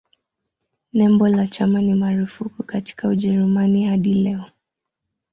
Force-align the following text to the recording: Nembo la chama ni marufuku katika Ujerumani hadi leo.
Nembo 0.93 1.27
la 1.27 1.47
chama 1.47 1.81
ni 1.81 1.93
marufuku 1.93 2.63
katika 2.63 3.07
Ujerumani 3.07 3.85
hadi 3.87 4.13
leo. 4.13 4.45